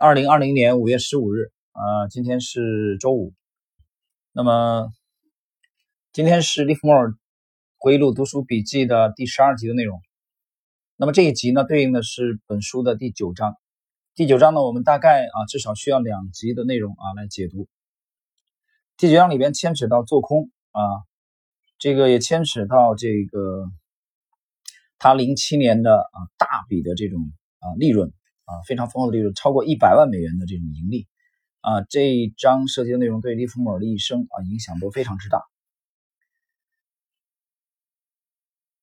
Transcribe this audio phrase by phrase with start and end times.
[0.00, 3.34] 二零二零年五月十五日，呃，今天是周五。
[4.30, 4.92] 那么，
[6.12, 7.14] 今天是利弗莫尔
[7.78, 10.00] 回忆录读书笔记的第十二集的内容。
[10.94, 13.56] 那么这一集呢，对应的是本书的第九章。
[14.14, 17.66] 第九章呢，我们大概啊，至少需要两集的内容啊来解读。
[18.96, 20.80] 第九章里边牵扯到做空啊，
[21.76, 23.64] 这个也牵扯到这个
[24.96, 27.18] 他零七年的啊大笔的这种
[27.58, 28.12] 啊利润。
[28.48, 31.06] 啊，非常丰厚的利润，超过一百万美元的这种盈利，
[31.60, 35.42] 啊，这一章涉及的内容对利弗莫尔的一生啊影响都非常之大。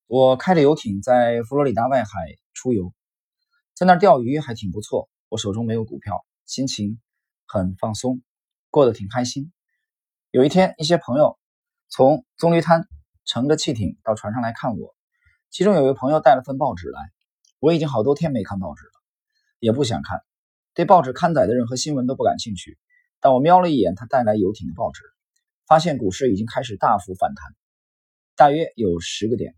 [0.05, 2.11] 我开着游艇在佛罗里达外海
[2.53, 2.93] 出游，
[3.73, 5.09] 在那儿钓鱼还挺不错。
[5.29, 7.01] 我手中没有股票，心情
[7.47, 8.21] 很放松，
[8.69, 9.51] 过得挺开心。
[10.29, 11.39] 有一天，一些朋友
[11.89, 12.87] 从棕榈滩
[13.25, 14.95] 乘着汽艇到船上来看我，
[15.49, 16.99] 其中有一位朋友带了份报纸来，
[17.59, 18.91] 我已经好多天没看报纸了。
[19.59, 20.21] 也不想看，
[20.73, 22.77] 对报纸刊载的任何新闻都不感兴趣。
[23.19, 25.01] 但我瞄了一眼他带来游艇的报纸，
[25.65, 27.55] 发现股市已经开始大幅反弹，
[28.35, 29.55] 大约有十个点。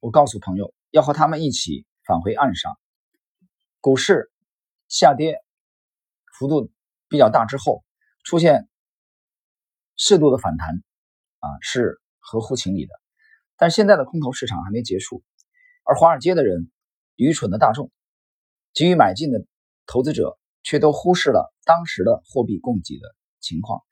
[0.00, 2.76] 我告诉朋友要和他们一起返回岸上。
[3.80, 4.30] 股市
[4.88, 5.38] 下跌
[6.38, 6.70] 幅度
[7.08, 7.84] 比较大之后，
[8.24, 8.68] 出现
[9.96, 10.82] 适度的反弹，
[11.38, 12.92] 啊，是合乎情理的。
[13.56, 15.22] 但现在的空头市场还没结束，
[15.84, 16.70] 而华尔街的人，
[17.14, 17.92] 愚蠢的大众。
[18.72, 19.44] 急于买进的
[19.86, 23.82] 投资者却都忽视了当时的货币供给的情况，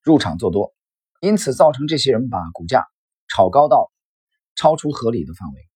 [0.00, 0.74] 入场做多，
[1.20, 2.86] 因此造成这些人把股价
[3.28, 3.92] 炒高到
[4.54, 5.68] 超出合理的范围。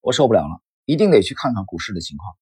[0.00, 2.32] 我受不了了，一定得去看看股市的情况。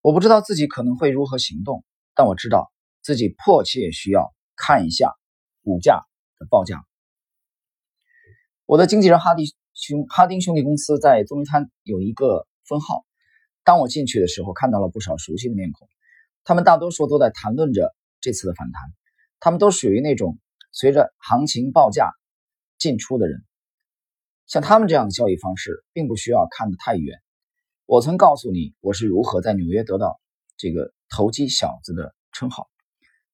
[0.00, 2.72] 我不知道自己可能会如何行动，但我知道
[3.02, 5.14] 自己迫切需要看一下
[5.62, 6.02] 股价
[6.38, 6.84] 的报价。
[8.66, 9.44] 我的经纪人哈迪
[9.74, 13.04] 兄哈丁兄弟公司在棕榈滩有一个分号。
[13.64, 15.88] 当我进去的时候，看到了不少熟悉的面孔，
[16.44, 18.82] 他们大多数都在谈论着这次的反弹。
[19.38, 20.38] 他们都属于那种
[20.70, 22.10] 随着行情报价
[22.78, 23.42] 进出的人。
[24.46, 27.18] 像他们这样的交易方式，并不需要看得太远。
[27.86, 30.20] 我曾告诉你，我是如何在纽约得到
[30.56, 32.68] 这个“投机小子”的称号。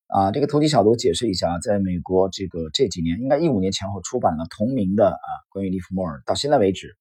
[0.07, 6.97] 啊，这个“投机小子”，我解释一下，在美国这个这几年，应该一五年前后出版了同名的啊，关于利弗莫尔，到现在为止。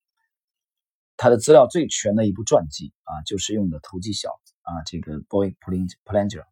[1.18, 6.46] 他的资料最全的一部传记啊，就是用的投机小子啊，这个 Boy Planger。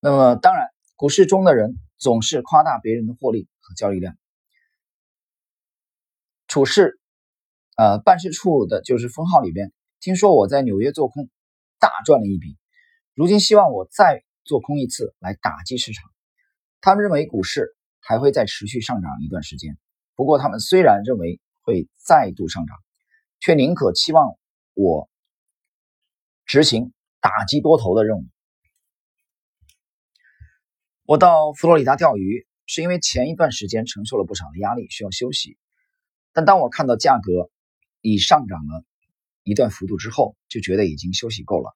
[0.00, 4.16] 那么，当然，股市中的人总是夸大别人的获利和交易量。
[6.46, 6.98] 处事，
[7.76, 11.28] 呃，办事处的就是封号里边，听说我在纽约做空，
[11.78, 12.56] 大赚了一笔，
[13.14, 16.10] 如今希望我再做空一次来打击市场。
[16.80, 19.76] 他们认为股市还会再持续上涨一段时间，
[20.14, 22.76] 不过他们虽然认为会再度上涨。
[23.40, 24.36] 却宁可期望
[24.74, 25.08] 我
[26.44, 28.24] 执行打击多头的任务。
[31.04, 35.56] 我到佛罗里达钓鱼，是因为前一段时间承受了不少的压力，需要休息。
[36.32, 37.50] 但当我看到价格
[38.00, 38.84] 已上涨了
[39.42, 41.74] 一段幅度之后，就觉得已经休息够了。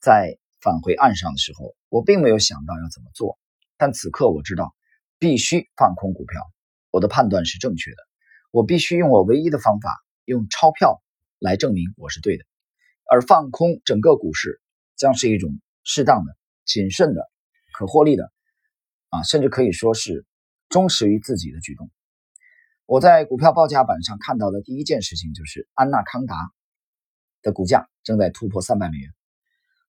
[0.00, 3.38] 在返回岸上的时候，我并没有想到要怎么做，
[3.76, 4.74] 但此刻我知道
[5.18, 6.40] 必须放空股票。
[6.90, 7.96] 我的判断是正确的，
[8.50, 9.90] 我必须用我唯一的方法。
[10.28, 11.02] 用钞票
[11.38, 12.44] 来证明我是对的，
[13.10, 14.60] 而放空整个股市
[14.94, 17.30] 将是一种适当的、谨慎的、
[17.72, 18.30] 可获利的，
[19.08, 20.26] 啊，甚至可以说是
[20.68, 21.90] 忠实于自己的举动。
[22.84, 26.36] 我在股票报价板上看到的第一件事情就是安纳康达
[27.40, 29.10] 的股价正在突破三百美元，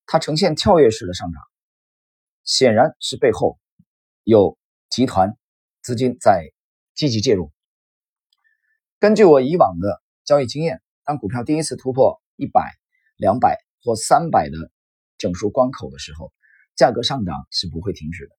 [0.05, 1.43] 它呈现跳跃式的上涨，
[2.45, 3.59] 显然是背后
[4.23, 4.57] 有
[4.89, 5.37] 集团
[5.81, 6.53] 资金在
[6.95, 7.51] 积极介入。
[8.99, 10.01] 根据我以往的。
[10.29, 12.61] 交易经验：当股票第一次突破一百、
[13.17, 14.71] 两百或三百的
[15.17, 16.31] 整数关口的时候，
[16.75, 18.35] 价格上涨是不会停止的，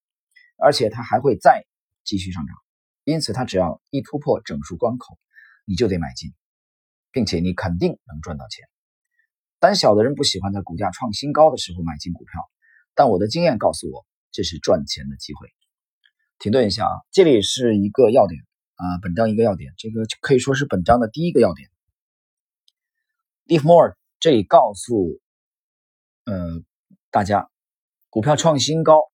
[0.57, 1.67] 而且它还会再
[2.05, 2.55] 继续上涨。
[3.03, 5.19] 因此，它只要一突破整数关口，
[5.65, 6.33] 你就得买进，
[7.11, 8.69] 并且你肯定能赚到钱。
[9.59, 12.49] 胆小的人不喜欢在股价创新高的时候买进股票，
[12.95, 15.53] 但我的经验告诉我，这是赚钱的机会。
[16.39, 18.41] 停顿一下啊，这里是一个要点
[18.77, 21.69] 啊，本章一个要点，这个可以说是本章的第一个要点。
[23.51, 25.21] 利弗莫尔这里告诉，
[26.25, 26.63] 呃，
[27.11, 27.51] 大家，
[28.09, 29.11] 股票创新高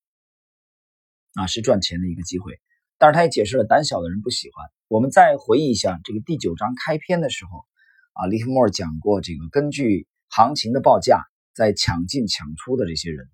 [1.37, 2.61] 啊是赚钱的一个机会，
[2.99, 4.67] 但是他也解释了胆小的人不喜欢。
[4.89, 7.65] 我们再回忆一下这个第九章开篇的时候
[8.13, 11.25] 啊，利弗莫尔讲过这个根据行情的报价
[11.55, 13.31] 在抢进抢出的这些人，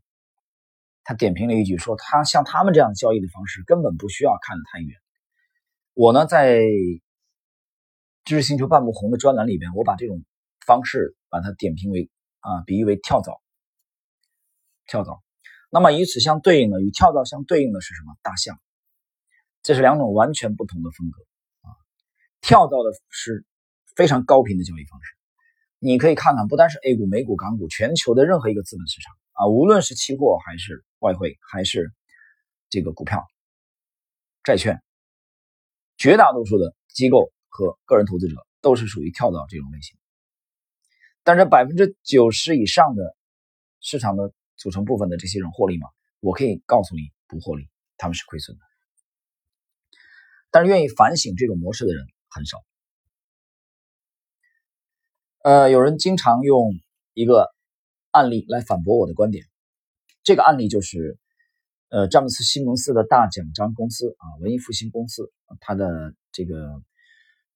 [1.03, 4.97] 他点评了一句说，他像他们这样交易的方式根本不需要看得太远。
[5.95, 6.63] 我呢在
[8.25, 10.23] 知识星球半不红的专栏里边，我把这种。
[10.67, 12.11] 方式把它点评为
[12.41, 13.41] 啊，比喻为跳蚤。
[14.87, 15.23] 跳蚤。
[15.71, 18.15] 那么与此相对应的，与跳蚤相对应的是什么？
[18.23, 18.61] 大象。
[19.63, 21.23] 这是两种完全不同的风格
[21.63, 21.71] 啊！
[22.41, 23.47] 跳蚤的是
[23.95, 25.15] 非常高频的交易方式。
[25.79, 31.93] 你可以看看，不单是 A 股、美股、港股，全球的任何一个资本市场啊，无论是期货还是外汇，还是
[32.71, 33.25] 这个股票、
[34.43, 34.83] 债券，
[35.97, 39.97] 绝大多数的机构和个人投资者都是属于跳蚤这种类型。
[41.25, 43.17] 但是百分之九十以上的
[43.81, 45.89] 市场的组成部分的这些人获利吗？
[46.21, 48.63] 我可以告诉你，不获利，他们是亏损的。
[50.51, 52.59] 但是愿意反省这种模式的人很少。
[55.43, 56.73] 呃，有人经常用
[57.15, 57.51] 一个
[58.11, 59.47] 案例来反驳我的观点，
[60.23, 61.19] 这个案例就是，
[61.89, 66.83] 呃，詹姆斯·西蒙斯的大奖章公司啊，文艺复兴公司，它的这个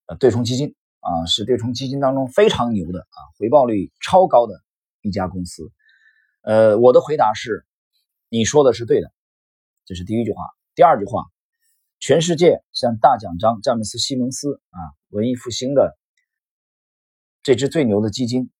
[0.06, 0.74] 呃对冲基金
[1.06, 4.54] 啊，是对冲基金当中非常牛的啊，回报率超高的
[5.02, 5.70] 一家公司。
[6.42, 7.64] 呃，我的回答是，
[8.28, 9.12] 你说的是对的，
[9.84, 10.42] 这是第一句话。
[10.74, 11.24] 第二句话。
[11.98, 15.96] 全世界像大奖章、詹姆斯·西蒙斯啊、文艺复兴的
[17.42, 18.50] 这支最牛的基金，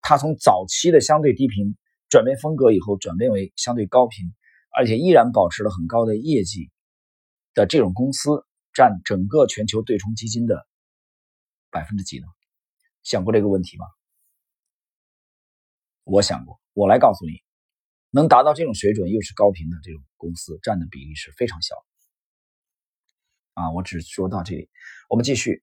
[0.00, 1.76] 它从早期的相对低频
[2.08, 4.34] 转变风格以后，转变为相对高频，
[4.76, 6.68] 而且依然保持了很高的业绩
[7.54, 8.44] 的这种公司，
[8.74, 10.66] 占整个全球对冲基金的
[11.76, 12.26] 百分之几呢？
[13.02, 13.84] 想过这个问题吗？
[16.04, 17.42] 我想过，我来告诉你，
[18.10, 21.74] 能达到这种水准又是高频的这种公司，占的比例是非常小。
[23.52, 24.70] 啊，我只说到这里。
[25.10, 25.62] 我们继续。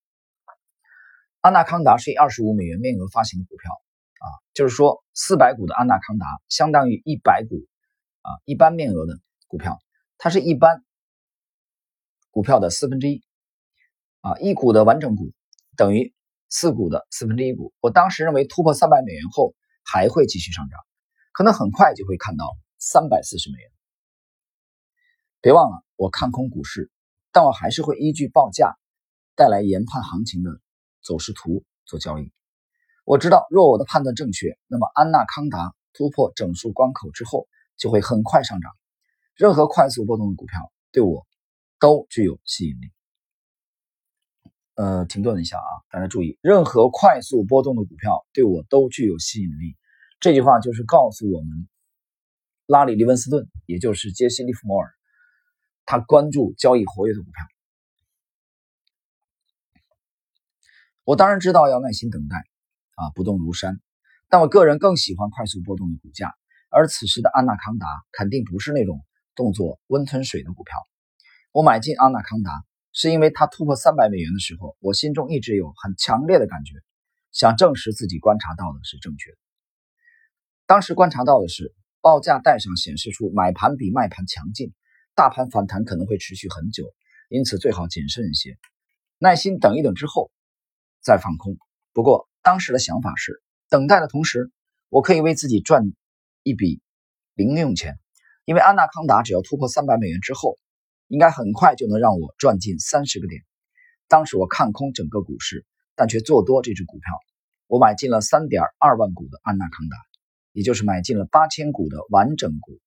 [1.41, 3.71] 安纳康达是以二十五美元面额发行的股票，
[4.19, 7.67] 啊，就是说四百股的安纳康达相当于一百股
[8.21, 9.77] 啊一般面额的股票，
[10.17, 10.85] 它是一般
[12.31, 13.23] 股票的四分之一，
[14.21, 15.33] 啊，一股的完整股
[15.75, 16.13] 等于
[16.49, 17.73] 四股的四分之一股。
[17.79, 19.53] 我当时认为突破三百美元后
[19.83, 20.79] 还会继续上涨，
[21.31, 22.45] 可能很快就会看到
[22.77, 23.71] 三百四十美元。
[25.41, 26.89] 别忘了，我看空股市。
[27.35, 28.77] 但我还是会依据报价
[29.35, 30.51] 带来研判行情的
[31.03, 32.31] 走势图做交易。
[33.05, 38.71] 我知道，若我的判断正确，那么安纳康达突破整数关口之后就会很快上涨。
[39.35, 41.25] 任何快速波动的股票对我
[41.79, 42.91] 都具有吸引力。
[44.75, 49.77] 呃，停顿一下啊，大家注意，任何快速波动的股票对我都具有吸引力。
[50.19, 51.67] 这句话就是告诉我们，
[52.65, 54.89] 拉里·利文斯顿，也就是杰西·利弗摩尔。
[55.85, 57.45] 他关注交易活跃的股票，
[61.03, 62.37] 我当然知道要耐心等待，
[62.95, 63.79] 啊，不动如山。
[64.29, 66.33] 但我个人更喜欢快速波动的股价，
[66.69, 69.05] 而此时的安纳康达肯定不是那种
[69.35, 70.73] 动作温吞水的股票。
[71.51, 76.75] 我买进安纳康达，是因为它突破三百美元的时候，我心中一直有很强烈的感觉，
[77.31, 79.37] 想证实自己观察到的是正确的。
[80.65, 84.71] 当时观察到的是报价带上显示出买盘比卖盘强劲。
[85.15, 86.91] 大盘反弹可能会持续很久，
[87.29, 88.57] 因此最好谨慎一些，
[89.19, 90.31] 耐心等一等之后
[91.03, 91.55] 再放空。
[91.93, 94.51] 不过当时的想法是，等待的同时，
[94.89, 95.83] 我可以为自己赚
[96.41, 96.81] 一笔
[97.35, 97.99] 零用钱，
[98.45, 100.57] 因为安纳康达只要突破三百美元之后，
[101.13, 103.43] 应该很快就能让我赚进三十个点。
[104.07, 105.63] 当时我看空整个股市，
[105.93, 107.05] 但却做多这只股票。
[107.67, 109.97] 我买进了三点二万股的安纳康达，
[110.53, 112.79] 也就是买进了八千股的完整股。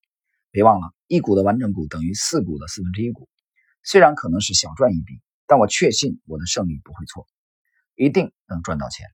[0.51, 3.29] 别忘了，一股的完整股等于四股的四分之一股。
[3.85, 7.29] 虽然可能是小赚一笔，但我确信我的胜利不会错，
[7.95, 9.07] 一定能赚到钱。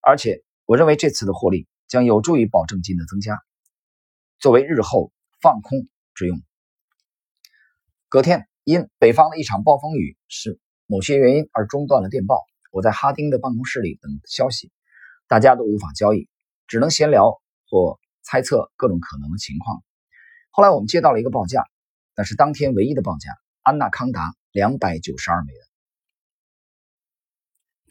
[0.00, 3.38] 而且，我认为这次的获利将有助于保证金的增加，
[4.38, 6.40] 作为日后放空之用。
[8.16, 14.72] 隔天，因北方的一场暴风雨是某些原因而中断了电报，我在哈丁的办公室里等消息，
[15.28, 16.26] 大家都无法交易，
[16.66, 19.84] 只能闲聊或猜测各种可能的情况。
[20.50, 21.62] 后来我们接到了一个报价，
[22.16, 25.60] 那是当天唯一的报价，安纳康达两百九十二美元。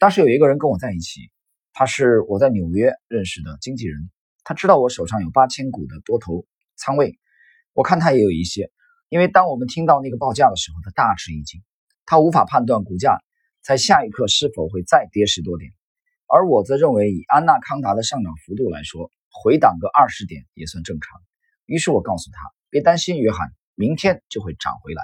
[0.00, 1.30] 当时有一个人跟我在一起，
[1.72, 4.10] 他是我在纽约认识的经纪人，
[4.42, 7.16] 他知道我手上有八千股的多头仓位，
[7.74, 8.72] 我看他也有一些。
[9.08, 11.62] 因为当我们听到那个报价的时候，他大吃一惊，
[12.04, 13.18] 他无法判断股价
[13.62, 15.72] 在下一刻是否会再跌十多点，
[16.26, 21.20] 而我则认为以安娜康达的上涨幅度来说，回档个二十点也算正常。
[21.66, 22.38] 于是我告诉他。
[22.68, 25.02] 别担心，约翰，明天就会涨回来。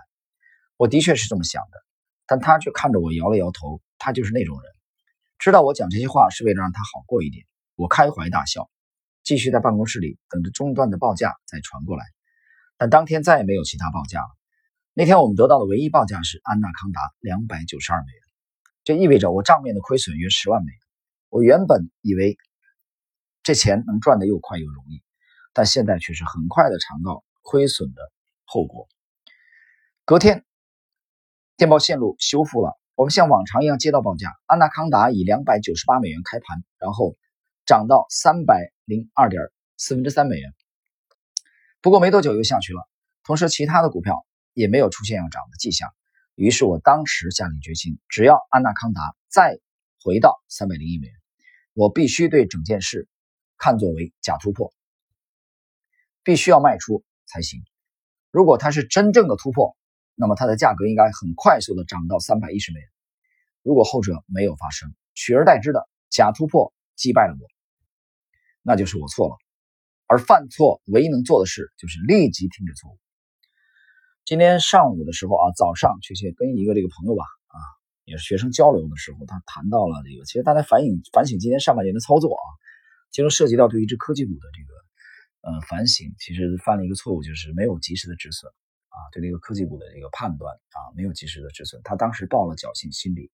[0.77, 1.79] 我的确是这么想的，
[2.27, 3.81] 但他却看着我摇了摇头。
[3.99, 4.73] 他就是那种人，
[5.39, 7.47] 知道我讲这些话是为了让他好过一点。
[7.77, 8.69] 我开怀大笑，
[9.23, 12.05] 继续在办公室里等着中断的报价再传过来。
[12.83, 14.27] 但当天再也没有其他报价了。
[14.93, 18.23] 那天我们得到的唯一报价是安纳康达两百九十二美元，
[18.83, 20.81] 这意味着我账面的亏损约十万美元。
[21.29, 22.37] 我原本以为
[23.45, 25.01] 这钱能赚得又快又容易。
[25.53, 28.03] 但现在却是很快的尝到亏损的
[28.45, 28.89] 后果。
[30.05, 30.45] 隔天，
[31.57, 37.17] 电报线路修复了，我们像往常一样接到报价，安纳康达以两百九十八美元开盘，然后
[37.65, 39.41] 涨到三百零二点
[39.77, 40.53] 四分之三美元。
[41.83, 42.89] 不过没多久又下去了，
[43.25, 44.25] 同时其他的股票
[44.55, 45.91] 也没有出现要涨的迹象。
[46.37, 49.59] 于是我当时下定决心，只要安纳康达再
[50.01, 51.15] 回到三百零一美元，
[51.75, 53.09] 我必须对整件事
[53.59, 54.73] 看作为假突破，
[56.23, 57.61] 必须要卖出才行。
[58.31, 59.77] 如果它是真正的突破，
[60.15, 62.89] 那么它的价格应该很快速的涨到三百一十美元。
[63.63, 67.49] 如果后者没有发生，取而代之的假突破击败了我，
[68.63, 69.37] 那就是我错了。
[70.13, 72.99] 而犯错唯一能做的事就是立即停止错误。
[74.27, 77.57] 今天上午的时候啊，早上确切跟一个这个朋友吧，啊，
[78.05, 82.45] 也是学生交流的时候，他谈到了这个，其实大家反省反省今天上半年的操作啊，
[83.11, 88.53] 其中涉及到对一只科技股的这个呃反省，其实犯了一个错误，就是没有及时的止损。
[88.93, 93.31] 啊，对这个科技股的这个判断啊，没有及时的止损，他当时抱了侥幸心理。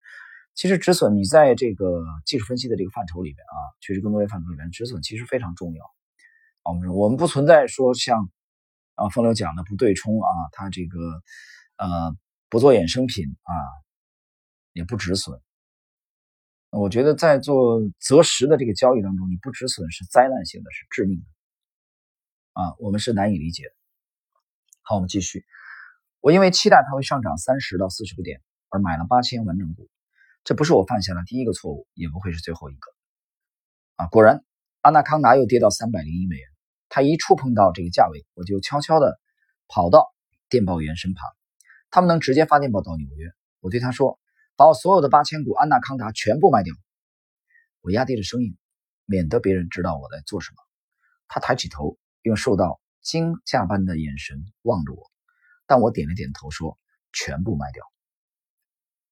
[0.54, 5.84] 其实止损，你在这个技术分析的这个范畴里边啊，趋势更多元范畴里边，止损其实非常重要。
[6.62, 8.30] 我们我们不存在说像
[8.94, 10.98] 啊风流讲的不对冲啊，它这个
[11.76, 12.16] 呃
[12.48, 13.52] 不做衍生品啊，
[14.72, 15.40] 也不止损。
[16.70, 21.26] 我觉得在做择时的这个交易当中，你不止损是灾难性的，是致命的。
[22.60, 23.70] 啊，我们是难以理解的。
[24.82, 25.46] 好，我们继续。
[26.20, 29.88] 我因为期待它会上涨三十到四十个点而买了八千完整股，
[30.44, 32.90] 这不是我犯下的第一个错误，也不会是最后一个。
[33.96, 34.44] 啊，果然，
[34.80, 36.48] 安纳康达又跌到三百零一美元。
[36.88, 39.20] 它一触碰到这个价位，我就悄悄的
[39.68, 40.06] 跑到
[40.48, 41.24] 电报员身旁，
[41.90, 43.30] 他们能直接发电报到纽约。
[43.60, 44.18] 我对他说
[44.56, 46.74] ：“把我所有的八千股安纳康达全部卖掉。”
[47.82, 48.56] 我压低着声音，
[49.04, 50.56] 免得别人知道我在做什么。
[51.28, 52.80] 他抬起头，用受到。
[53.00, 55.10] 惊吓般的眼神望着我，
[55.66, 56.76] 但我点了点头，说
[57.14, 57.82] ：“全部卖掉。”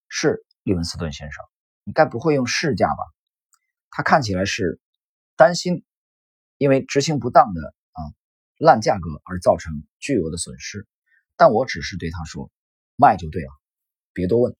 [0.08, 1.42] 是利文斯顿先生，
[1.84, 3.02] 你该不会用市价吧？
[3.88, 4.80] 他看起来是
[5.36, 5.84] 担心，
[6.56, 8.00] 因为执行不当的啊
[8.58, 10.86] 烂价格而造成巨额的损失。
[11.36, 12.50] 但我只是对他说
[12.96, 13.50] ：“卖就对了，
[14.14, 14.56] 别多问。”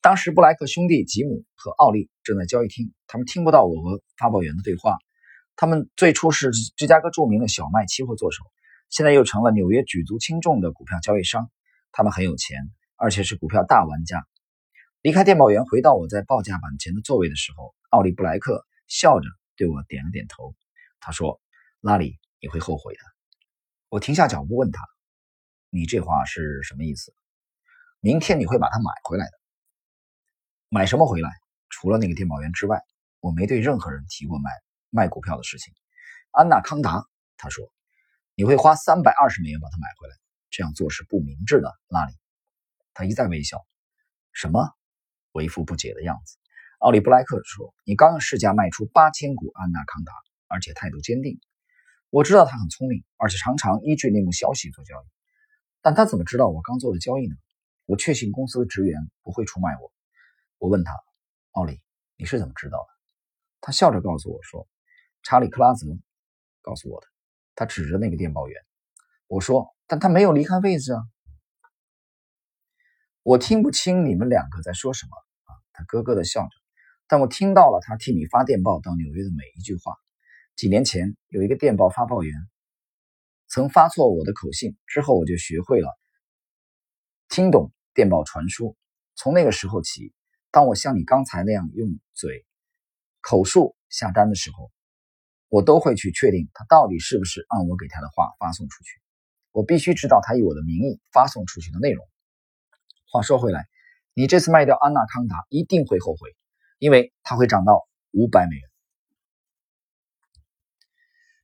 [0.00, 4.96] 当时布莱克兄弟吉姆和奥利正在交易厅，他们听不到我和发报员的对话。
[5.54, 8.44] 他们最初是芝加哥著名的小麦期货做手，
[8.88, 11.50] 现在又成了纽约举足轻重的股票交易商。
[11.90, 14.24] 他们很有钱，而且是股票大玩家。
[15.00, 20.56] 离开电报员，回到我在报价板前的座位的时候，奥利布莱克笑着对我点了点头。
[20.98, 21.40] 他说
[21.80, 23.00] ：“拉里，你会后悔的。”
[23.90, 24.82] 我停下脚步问他
[25.70, 27.14] ：“你这话是什么意思？
[28.00, 29.32] 明天你会把它买回来的？
[30.68, 31.30] 买什么回来？
[31.68, 32.82] 除了那个电报员之外，
[33.20, 34.50] 我没对任何人提过买。”
[34.90, 35.74] 卖股票的事情，
[36.30, 37.04] 安娜康达
[37.36, 37.70] 他说
[38.34, 40.16] ：“你会花三百二十美元把它买回来，
[40.48, 42.14] 这样做是不明智的。”拉里，
[42.94, 43.64] 他一再微笑。
[44.32, 44.74] 什么？
[45.32, 46.36] 我一副不解的样子。
[46.78, 50.12] 奥利布莱克说：“你刚用市价卖出八千股安娜康达，
[50.46, 51.40] 而且态度坚定。
[52.10, 55.06] 我知道他很聪明，而且常常依据内幕消息做交易。
[55.82, 57.34] 但他怎么知道我刚做的交易呢？
[57.84, 59.92] 我确信公司的职员不会出卖我。
[60.58, 60.92] 我问他：
[61.52, 61.80] 奥利，
[62.16, 62.88] 你是怎么知道的？
[63.60, 64.66] 他笑着告诉我说。”
[65.24, 65.86] 查理·克拉泽
[66.62, 67.06] 告诉我的，
[67.56, 68.56] 他指着那个电报员。
[69.26, 71.02] 我说：“但他没有离开位置啊。”
[73.28, 75.10] 我听不清你们两个在说什么
[75.44, 75.52] 啊！
[75.74, 76.48] 他咯咯的笑着，
[77.06, 79.96] 但我听到了他替你发电报到纽约的每一句话。
[80.56, 82.34] 几年前有一个电报发报员
[83.46, 85.94] 曾发错我的口信，之后我就学会了
[87.28, 88.78] 听懂电报传输。
[89.14, 90.14] 从那个时候起，
[90.50, 92.46] 当我像你刚才那样用嘴
[93.20, 94.70] 口述下单的时候，
[95.48, 99.02] 我都会去确定他到底是不是按我给他的话发送出去。
[99.52, 102.08] 我必须知道他以我的名义发送出去的内容。
[103.10, 103.66] 话说回来，
[104.14, 106.36] 你这次卖掉安娜康达一定会后悔，
[106.78, 108.62] 因为它会涨到五百美元。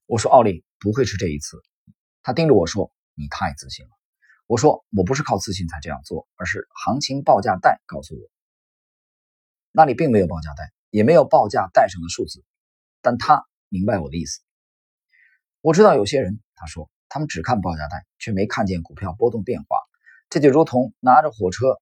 [0.06, 1.58] 我说奥利不会是这一次。
[2.22, 3.90] 他盯着我说：“你太自信了。”
[4.46, 8.20] 我说：“我不是靠自信才这样做，而是行情报价带告诉我。
[9.72, 12.44] 那里并没有报价带，也没有报价带上的数字，
[13.00, 14.40] 但他。”明白我的意思。
[15.60, 19.76] 我知道有些人，他说他们只看报价带，却没看见股票波动变化。
[20.34, 21.80] 这就如同拿着火车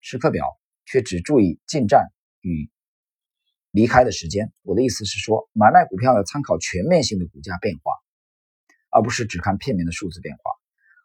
[0.00, 0.44] 时刻表，
[0.84, 2.08] 却只注意进站
[2.40, 2.68] 与
[3.70, 4.52] 离开的时间。
[4.62, 7.92] 我的意思是说，买卖股票要参考全面性的股价变化，
[8.90, 10.42] 而不是只看片面的数字变化。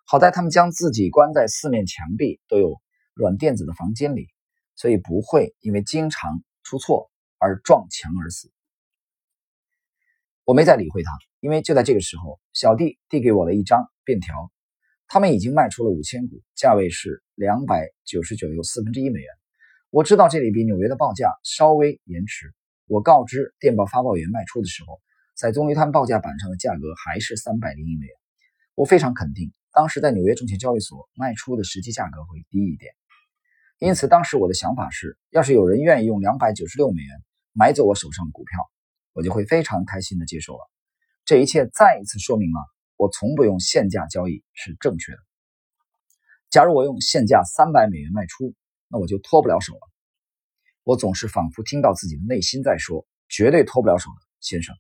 [0.08, 2.82] 好在他们将自己关在四面墙壁都有
[3.14, 4.28] 软垫子的房间里，
[4.76, 8.52] 所以不会因为经常出错而撞墙而死。
[10.44, 14.52] 我没再理会他，因为就在这个时候，小弟递给我了一张便条，
[15.08, 19.30] 他们已经卖出了五千股，价位是两百九十九又四分之一美元。
[19.90, 22.54] 我知道这里比纽约的报价稍微延迟。
[22.88, 25.00] 我告知电报发报员卖出的时候，
[25.34, 28.16] 在棕榈滩报价板上的价格还是三百零一美元。
[28.76, 32.94] 我非常肯定，当时在纽约证券交易所卖出的实际价格会低一点。
[33.80, 37.24] 因此，当时我的想法是，要是有人愿意用两百九十六美元
[37.54, 38.70] 买走我手上的股票，
[39.14, 40.60] 我就会非常开心的接受了。
[41.24, 42.60] 这一切再一次说明了，
[42.98, 45.20] 我从不用现价交易是正确的。
[46.50, 48.54] 假如我用现价三百美元卖出，
[48.89, 49.82] 那我就脱不了手了。
[50.84, 54.75] 我总是仿佛听到自己的内心在说：“绝对脱不了手的，先生。”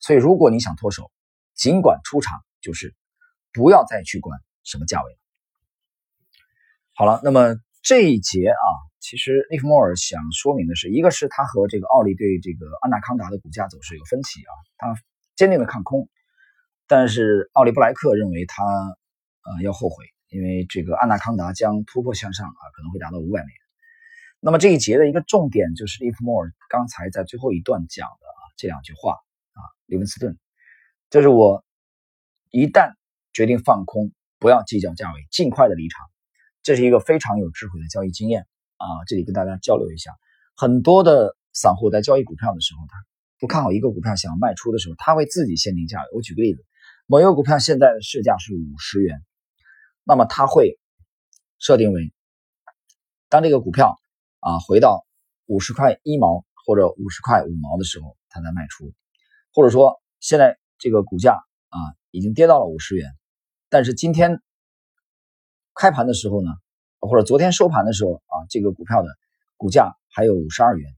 [0.00, 1.12] 所以，如果你想脱手，
[1.54, 2.94] 尽管出场，就是
[3.52, 5.18] 不要再去管什么价位。
[6.94, 8.66] 好了，那么这一节啊，
[8.98, 14.94] 其实利弗莫尔想说明的是，一个是他和这个奥利对这个安纳康达的股价走势有分歧啊，他
[15.36, 16.08] 坚定的看空，
[16.90, 23.60] 但是奥利布莱克认为他呃要后悔，因为这个安纳康达将突破向上啊，可能会达到五百美元。
[24.40, 29.12] 那么这一节的一个重点就是利弗莫尔刚才在最后一段讲的啊这两句话
[29.52, 30.36] 啊，利文斯顿，
[31.10, 31.64] 就是我
[32.50, 32.94] 一旦
[33.32, 36.04] 决定放空，不要计较价位，尽快的离场，
[36.64, 38.86] 这是一个非常有智慧的交易经验啊。
[39.06, 40.10] 这里跟大家交流一下，
[40.56, 42.96] 很多的散户在交易股票的时候，他
[43.38, 46.08] 不看好一个股票想要卖出的时候，他会自己限定价位。
[46.14, 46.64] 我举个例子，
[47.10, 49.20] 某一个股票现在的市价是五十元，
[50.04, 50.78] 那么它会
[51.58, 52.12] 设定为
[53.28, 54.00] 当这个股票。
[54.38, 55.04] 啊，回到
[55.44, 58.94] 五十块一毛或者五十块五毛的时候，它再卖出，
[59.52, 61.34] 或者说现在这个股价
[61.68, 61.78] 啊
[62.10, 63.12] 已经跌到了五十元，
[63.68, 64.40] 但是今天
[65.74, 66.50] 开盘的时候呢，
[67.00, 69.10] 或者昨天收盘的时候啊，这个股票的
[69.58, 70.90] 股价还有五十二元，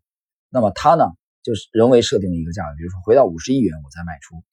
[0.48, 1.04] 那么它呢
[1.42, 4.44] 就是人为设定了一个价位，比如说回到五十一元我再卖出，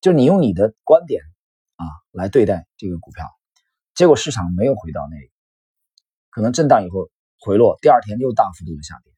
[0.00, 1.22] 就你用你的观点
[1.76, 3.26] 啊来对待这个股票，
[3.94, 5.30] 结果市场没有回到那里，
[6.30, 7.10] 可能震荡以后。
[7.40, 9.12] 回落，第二天又大幅度的下跌。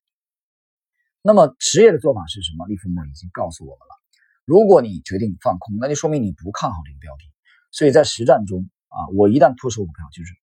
[1.22, 2.66] 那么职业的做法是什么？
[2.66, 3.96] 利弗莫尔已经告诉我们了。
[4.44, 7.22] 如果你决定放空，那就说明你不看好这个标的。
[7.70, 10.34] 所以在实战中啊，我一旦脱手股票，就是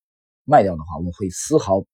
[0.44, 1.86] 卖掉的话，我会丝毫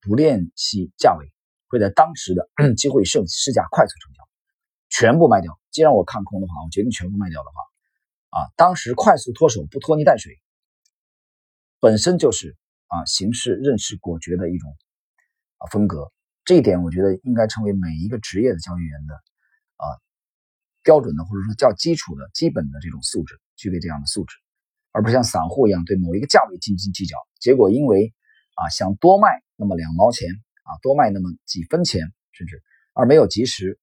[0.00, 1.30] 不练习价位，
[1.68, 4.26] 会在当时的机会市市价快速成交，
[4.88, 5.60] 全部卖掉。
[5.70, 7.60] 既然我看空的话，我决定全部卖掉的话，
[8.30, 10.40] 啊，当时快速脱手，不拖泥带水，
[11.80, 14.76] 本身就是啊行事认识果决的一种。
[15.60, 16.12] 啊，风格
[16.44, 19.14] 这一点，我觉得应该成为每一个职业的交易员的
[19.74, 19.84] 啊
[20.84, 24.36] 标准的，或者说较基础的基本的这种素质，具备这样的素质，
[24.92, 28.14] 而不是像散户一样对某一个价位斤斤计较，结果因为
[28.54, 30.30] 啊想多卖那么两毛钱
[30.62, 32.62] 啊，多卖那么几分钱，甚至
[32.92, 33.80] 而没有及时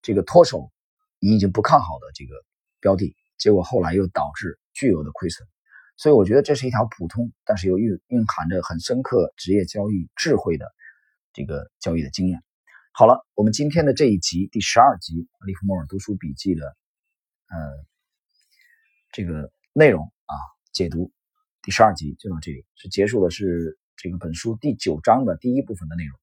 [0.00, 0.70] 这个脱手
[1.18, 2.34] 你已经不看好的这个
[2.78, 5.46] 标的，结果后来又导致巨额的亏损。
[5.96, 10.66] 所以我觉得这是一条普通，但是又蕴蕴含着很深刻职业交易智慧的。
[11.36, 12.44] 这个交易的经验。
[12.92, 15.14] 好了，我们今天的这一集第十二集
[15.46, 16.64] 《利弗莫尔读书笔记》的
[17.48, 17.56] 呃
[19.10, 20.34] 这个内容啊，
[20.72, 21.10] 解读
[21.60, 26.16] 第十二集就到这里，是结束的是这个本书第九章的第一部分的内容。